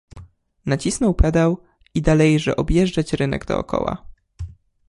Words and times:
Nacisnął 0.65 1.13
pedał 1.13 1.61
i 1.93 2.01
dalejże 2.01 2.55
objeżdżać 2.55 3.13
rynek 3.13 3.45
dokoła. 3.45 4.05